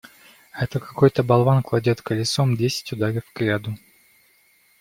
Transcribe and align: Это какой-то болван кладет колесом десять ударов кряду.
Это 0.51 0.79
какой-то 0.79 1.21
болван 1.21 1.61
кладет 1.61 2.01
колесом 2.01 2.55
десять 2.57 2.91
ударов 2.91 3.31
кряду. 3.33 3.75